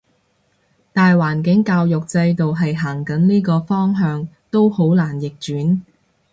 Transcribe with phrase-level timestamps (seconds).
[0.93, 5.79] 大環境教育制度係行緊呢個方向，都好難逆轉